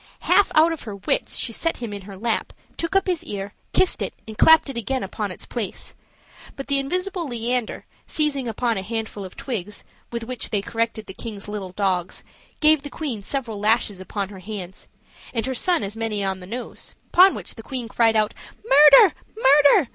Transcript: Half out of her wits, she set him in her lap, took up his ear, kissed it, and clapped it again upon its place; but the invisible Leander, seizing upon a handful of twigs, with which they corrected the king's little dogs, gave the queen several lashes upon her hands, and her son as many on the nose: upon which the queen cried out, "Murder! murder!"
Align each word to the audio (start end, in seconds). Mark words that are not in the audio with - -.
Half 0.21 0.51
out 0.55 0.73
of 0.73 0.81
her 0.81 0.95
wits, 0.95 1.37
she 1.37 1.53
set 1.53 1.77
him 1.77 1.93
in 1.93 2.01
her 2.01 2.17
lap, 2.17 2.53
took 2.75 2.95
up 2.95 3.05
his 3.05 3.23
ear, 3.23 3.53
kissed 3.71 4.01
it, 4.01 4.15
and 4.27 4.35
clapped 4.35 4.67
it 4.67 4.75
again 4.75 5.03
upon 5.03 5.29
its 5.29 5.45
place; 5.45 5.93
but 6.55 6.65
the 6.65 6.79
invisible 6.79 7.27
Leander, 7.27 7.85
seizing 8.07 8.47
upon 8.47 8.79
a 8.79 8.81
handful 8.81 9.23
of 9.23 9.35
twigs, 9.35 9.83
with 10.11 10.23
which 10.23 10.49
they 10.49 10.63
corrected 10.63 11.05
the 11.05 11.13
king's 11.13 11.47
little 11.47 11.71
dogs, 11.73 12.23
gave 12.61 12.81
the 12.81 12.89
queen 12.89 13.21
several 13.21 13.59
lashes 13.59 14.01
upon 14.01 14.29
her 14.29 14.39
hands, 14.39 14.87
and 15.35 15.45
her 15.45 15.53
son 15.53 15.83
as 15.83 15.95
many 15.95 16.23
on 16.23 16.39
the 16.39 16.47
nose: 16.47 16.95
upon 17.13 17.35
which 17.35 17.53
the 17.53 17.61
queen 17.61 17.87
cried 17.87 18.15
out, 18.15 18.33
"Murder! 18.67 19.13
murder!" 19.37 19.89